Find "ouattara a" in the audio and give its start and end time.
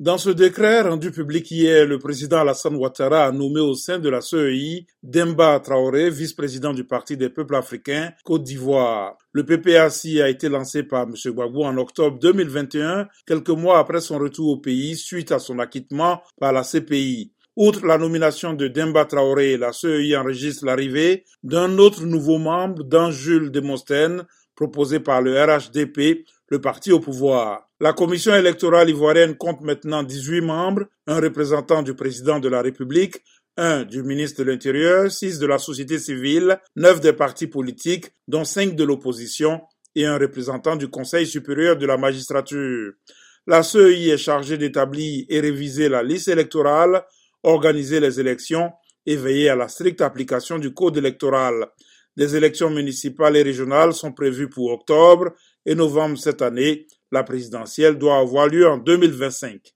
2.76-3.32